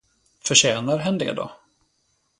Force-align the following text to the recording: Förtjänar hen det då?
Förtjänar 0.43 0.97
hen 0.97 1.17
det 1.17 1.33
då? 1.33 1.51